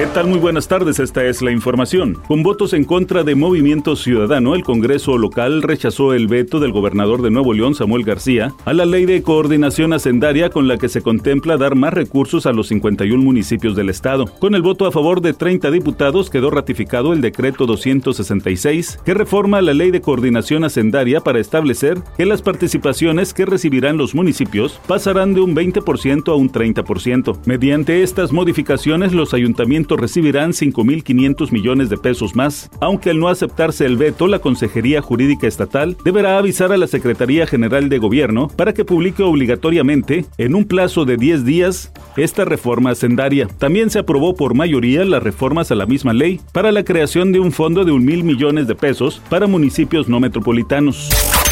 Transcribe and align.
¿Qué 0.00 0.06
tal? 0.06 0.28
Muy 0.28 0.38
buenas 0.38 0.66
tardes, 0.66 0.98
esta 0.98 1.26
es 1.26 1.42
la 1.42 1.50
información. 1.50 2.14
Con 2.26 2.42
votos 2.42 2.72
en 2.72 2.84
contra 2.84 3.22
de 3.22 3.34
Movimiento 3.34 3.96
Ciudadano, 3.96 4.54
el 4.54 4.64
Congreso 4.64 5.18
local 5.18 5.60
rechazó 5.60 6.14
el 6.14 6.26
veto 6.26 6.58
del 6.58 6.72
gobernador 6.72 7.20
de 7.20 7.30
Nuevo 7.30 7.52
León, 7.52 7.74
Samuel 7.74 8.04
García, 8.04 8.54
a 8.64 8.72
la 8.72 8.86
ley 8.86 9.04
de 9.04 9.22
coordinación 9.22 9.92
hacendaria 9.92 10.48
con 10.48 10.68
la 10.68 10.78
que 10.78 10.88
se 10.88 11.02
contempla 11.02 11.58
dar 11.58 11.74
más 11.74 11.92
recursos 11.92 12.46
a 12.46 12.52
los 12.52 12.68
51 12.68 13.22
municipios 13.22 13.76
del 13.76 13.90
estado. 13.90 14.24
Con 14.24 14.54
el 14.54 14.62
voto 14.62 14.86
a 14.86 14.90
favor 14.90 15.20
de 15.20 15.34
30 15.34 15.70
diputados 15.70 16.30
quedó 16.30 16.48
ratificado 16.48 17.12
el 17.12 17.20
decreto 17.20 17.66
266 17.66 19.00
que 19.04 19.12
reforma 19.12 19.60
la 19.60 19.74
ley 19.74 19.90
de 19.90 20.00
coordinación 20.00 20.64
hacendaria 20.64 21.20
para 21.20 21.40
establecer 21.40 21.98
que 22.16 22.24
las 22.24 22.40
participaciones 22.40 23.34
que 23.34 23.44
recibirán 23.44 23.98
los 23.98 24.14
municipios 24.14 24.80
pasarán 24.86 25.34
de 25.34 25.42
un 25.42 25.54
20% 25.54 26.32
a 26.32 26.36
un 26.36 26.50
30%. 26.50 27.40
Mediante 27.44 28.02
estas 28.02 28.32
modificaciones, 28.32 29.12
los 29.12 29.34
ayuntamientos 29.34 29.89
recibirán 29.96 30.52
5.500 30.52 31.52
millones 31.52 31.90
de 31.90 31.96
pesos 31.96 32.34
más, 32.34 32.70
aunque 32.80 33.10
al 33.10 33.18
no 33.18 33.28
aceptarse 33.28 33.86
el 33.86 33.96
veto, 33.96 34.26
la 34.26 34.38
Consejería 34.38 35.02
Jurídica 35.02 35.46
Estatal 35.46 35.96
deberá 36.04 36.38
avisar 36.38 36.72
a 36.72 36.76
la 36.76 36.86
Secretaría 36.86 37.46
General 37.46 37.88
de 37.88 37.98
Gobierno 37.98 38.48
para 38.48 38.74
que 38.74 38.84
publique 38.84 39.22
obligatoriamente, 39.22 40.24
en 40.38 40.54
un 40.54 40.64
plazo 40.64 41.04
de 41.04 41.16
10 41.16 41.44
días, 41.44 41.92
esta 42.16 42.44
reforma 42.44 42.90
hacendaria. 42.90 43.46
También 43.58 43.90
se 43.90 43.98
aprobó 43.98 44.34
por 44.34 44.54
mayoría 44.54 45.04
las 45.04 45.22
reformas 45.22 45.70
a 45.70 45.74
la 45.74 45.86
misma 45.86 46.12
ley 46.12 46.40
para 46.52 46.72
la 46.72 46.84
creación 46.84 47.32
de 47.32 47.40
un 47.40 47.52
fondo 47.52 47.84
de 47.84 47.92
un 47.92 48.04
mil 48.04 48.24
millones 48.24 48.66
de 48.66 48.74
pesos 48.74 49.22
para 49.28 49.46
municipios 49.46 50.08
no 50.08 50.20
metropolitanos. 50.20 51.08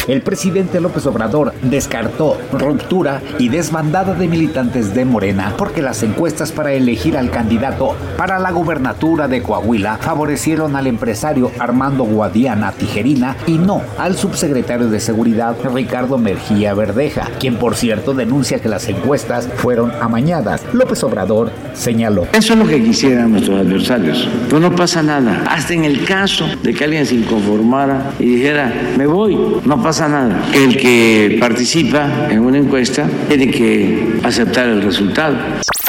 El 0.09 0.23
presidente 0.23 0.81
López 0.81 1.05
Obrador 1.05 1.53
descartó 1.61 2.35
ruptura 2.51 3.21
y 3.37 3.49
desbandada 3.49 4.15
de 4.15 4.27
militantes 4.27 4.95
de 4.95 5.05
Morena 5.05 5.53
porque 5.55 5.83
las 5.83 6.01
encuestas 6.01 6.51
para 6.51 6.73
elegir 6.73 7.15
al 7.15 7.29
candidato 7.29 7.95
para 8.17 8.39
la 8.39 8.49
gubernatura 8.49 9.27
de 9.27 9.43
Coahuila 9.43 9.97
favorecieron 9.97 10.75
al 10.75 10.87
empresario 10.87 11.51
Armando 11.59 12.05
Guadiana 12.05 12.71
Tijerina 12.71 13.37
y 13.45 13.59
no 13.59 13.83
al 13.99 14.15
subsecretario 14.15 14.87
de 14.87 14.99
Seguridad 14.99 15.55
Ricardo 15.75 16.17
Mergía 16.17 16.73
Verdeja, 16.73 17.27
quien 17.39 17.57
por 17.57 17.75
cierto 17.75 18.15
denuncia 18.15 18.59
que 18.59 18.67
las 18.67 18.89
encuestas 18.89 19.47
fueron 19.57 19.91
amañadas. 20.01 20.63
López 20.73 21.03
Obrador 21.03 21.51
señaló. 21.75 22.27
Eso 22.33 22.53
es 22.53 22.59
lo 22.59 22.65
que 22.65 22.83
quisieran 22.83 23.33
nuestros 23.33 23.59
adversarios, 23.59 24.27
pero 24.47 24.59
no 24.59 24.75
pasa 24.75 25.03
nada. 25.03 25.43
Hasta 25.47 25.75
en 25.75 25.85
el 25.85 26.03
caso 26.03 26.47
de 26.63 26.73
que 26.73 26.83
alguien 26.83 27.05
se 27.05 27.13
inconformara 27.13 28.09
y 28.17 28.25
dijera, 28.25 28.73
me 28.97 29.05
voy, 29.05 29.37
no 29.65 29.83
pasa 29.83 29.98
nada. 30.07 30.45
El 30.53 30.77
que 30.77 31.37
participa 31.39 32.27
en 32.29 32.39
una 32.39 32.59
encuesta 32.59 33.09
tiene 33.27 33.51
que 33.51 34.19
aceptar 34.23 34.67
el 34.67 34.81
resultado. 34.81 35.35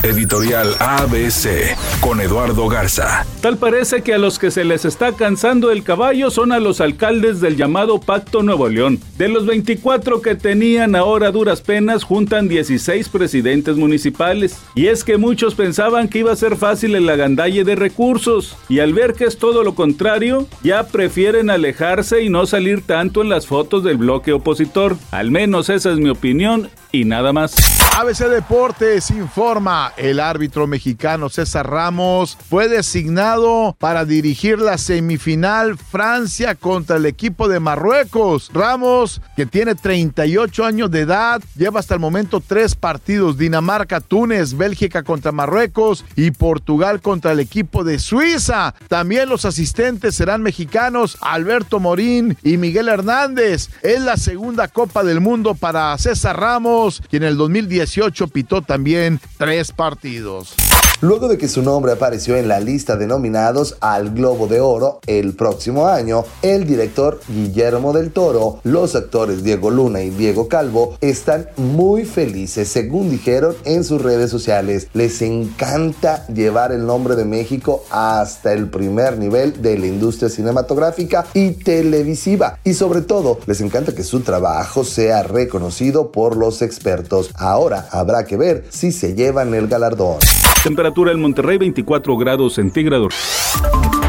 Editorial 0.03 0.75
ABC 0.79 1.77
con 2.01 2.23
Eduardo 2.23 2.67
Garza. 2.69 3.27
Tal 3.43 3.59
parece 3.59 4.01
que 4.01 4.15
a 4.15 4.19
los 4.19 4.39
que 4.39 4.51
se 4.51 4.65
les 4.65 4.87
está 4.87 5.13
cansando 5.13 5.71
el 5.71 5.83
caballo 5.83 6.31
son 6.31 6.53
a 6.53 6.59
los 6.59 6.81
alcaldes 6.81 7.43
del 7.43 7.57
llamado 7.57 8.01
Pacto 8.01 8.43
Nuevo 8.43 8.69
León. 8.69 8.99
De 9.19 9.29
los 9.29 9.45
24 9.45 10.23
que 10.23 10.35
tenían 10.35 10.97
ahora 10.97 11.31
duras 11.31 11.61
penas, 11.61 12.05
juntan 12.05 12.49
16 12.49 13.11
presidentes 13.11 13.77
municipales. 13.77 14.57
Y 14.75 14.87
es 14.87 15.05
que 15.05 15.19
muchos 15.19 15.55
pensaban 15.55 16.09
que 16.09 16.21
iba 16.21 16.33
a 16.33 16.37
ser 16.37 16.57
fácil 16.57 16.95
el 16.95 17.09
agandalle 17.09 17.65
de 17.65 17.77
recursos. 17.77 18.57
Y 18.71 18.79
al 18.79 18.95
ver 18.95 19.13
que 19.13 19.25
es 19.25 19.37
todo 19.37 19.63
lo 19.63 19.75
contrario, 19.75 20.47
ya 20.63 20.87
prefieren 20.87 21.51
alejarse 21.51 22.23
y 22.23 22.31
no 22.31 22.47
salir 22.47 22.81
tanto 22.81 23.21
en 23.21 23.29
las 23.29 23.47
fotos 23.47 23.85
del 23.85 23.99
bloque 24.01 24.33
opositor. 24.33 24.97
Al 25.13 25.31
menos 25.31 25.69
esa 25.69 25.93
es 25.93 25.99
mi 25.99 26.09
opinión 26.09 26.69
y 26.93 27.05
nada 27.05 27.33
más. 27.33 27.55
ABC 27.99 28.29
Deportes 28.29 29.11
informa, 29.11 29.93
el 29.97 30.21
árbitro 30.21 30.67
mexicano 30.67 31.29
César 31.29 31.69
Ramos 31.69 32.39
fue 32.49 32.69
designado 32.69 33.77
para 33.79 34.05
dirigir 34.05 34.59
la 34.59 34.79
semifinal 34.79 35.77
Francia 35.77 36.55
contra 36.55 36.97
el 36.97 37.05
equipo 37.05 37.49
de 37.49 37.61
Marruecos. 37.61 38.51
Ramos, 38.55 39.21
que 39.37 39.45
tiene 39.45 39.75
38 39.75 40.65
años 40.65 40.91
de 40.91 41.01
edad, 41.01 41.43
lleva 41.57 41.81
hasta 41.81 41.95
el 41.95 42.01
momento 42.01 42.41
tres 42.41 42.75
partidos, 42.75 43.37
Dinamarca, 43.37 44.01
Túnez, 44.01 44.57
Bélgica 44.57 45.03
contra 45.03 45.33
Marruecos 45.33 46.05
y 46.17 46.31
Portugal 46.31 47.03
contra 47.03 47.33
el 47.33 47.41
equipo 47.41 47.85
de 47.85 47.99
Suiza. 47.99 48.75
También 48.89 49.29
los 49.29 49.45
asistentes 49.45 50.15
serán 50.15 50.43
mexicanos 50.43 51.19
Alberto 51.21 51.81
Morín 51.81 52.39
y 52.43 52.57
Miguel 52.57 52.89
Hernández. 52.89 53.69
Es 53.83 54.01
la 54.01 54.17
segunda 54.17 54.69
Copa 54.69 55.05
del 55.05 55.21
Mundo 55.21 55.55
para 55.55 55.99
César 55.99 56.39
Ramos, 56.81 57.03
quien 57.11 57.25
en 57.25 57.31
el 57.31 57.37
2018 57.37 58.29
pitó 58.29 58.63
también 58.63 59.21
tres 59.37 59.71
partidos. 59.71 60.55
Luego 61.03 61.29
de 61.29 61.39
que 61.39 61.49
su 61.49 61.63
nombre 61.63 61.93
apareció 61.93 62.37
en 62.37 62.47
la 62.47 62.61
lista 62.61 62.97
de 62.97 63.07
nominados 63.07 63.79
al 63.81 64.11
Globo 64.11 64.49
de 64.49 64.61
Oro 64.61 65.01
el 65.07 65.35
próximo 65.35 65.87
año, 65.87 66.25
el 66.43 66.67
director 66.67 67.21
Guillermo 67.27 67.95
del 67.95 68.13
Toro, 68.13 68.61
los 68.65 68.95
actores 68.95 69.43
Diego 69.43 69.71
Luna 69.71 70.03
y 70.03 70.11
Diego 70.11 70.47
Calvo 70.47 70.99
están 71.01 71.49
muy 71.57 72.05
felices, 72.05 72.69
según 72.69 73.09
dijeron 73.09 73.57
en 73.65 73.85
sus 73.85 74.03
redes 74.03 74.31
sociales. 74.31 74.89
Les 74.93 75.23
encanta 75.23 76.27
llevar 76.27 76.71
el 76.71 76.85
nombre 76.85 77.17
de 77.17 77.25
México 77.25 77.83
hasta 77.91 78.53
el 78.53 78.69
primer 78.69 79.17
nivel 79.17 79.63
de 79.63 79.79
la 79.79 79.87
industria 79.87 80.29
cinematográfica 80.29 81.25
y 81.33 81.53
televisiva. 81.53 82.59
Y 82.63 82.75
sobre 82.75 83.01
todo, 83.01 83.39
les 83.47 83.63
encanta 83.63 83.95
que 83.95 84.05
su 84.05 84.21
trabajo 84.21 84.85
sea 84.85 85.23
reconocido 85.23 86.13
por 86.13 86.37
los 86.37 86.61
expertos. 86.61 87.31
Ahora 87.37 87.89
habrá 87.91 88.27
que 88.27 88.37
ver 88.37 88.67
si 88.69 88.93
se 88.93 89.15
llevan 89.15 89.55
el 89.55 89.67
galardón. 89.67 90.19
Temperatura 90.63 91.13
en 91.13 91.21
Monterrey 91.21 91.57
24 91.57 92.17
grados 92.19 92.55
centígrados. 92.55 93.15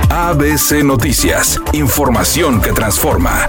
ABC 0.10 0.84
Noticias. 0.84 1.62
Información 1.72 2.62
que 2.62 2.74
transforma. 2.74 3.48